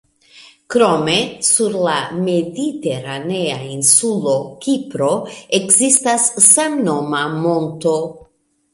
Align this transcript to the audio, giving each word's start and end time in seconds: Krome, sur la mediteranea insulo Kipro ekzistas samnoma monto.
Krome, 0.75 1.17
sur 1.49 1.75
la 1.87 1.97
mediteranea 2.29 3.59
insulo 3.75 4.35
Kipro 4.67 5.13
ekzistas 5.61 6.29
samnoma 6.51 7.25
monto. 7.47 7.99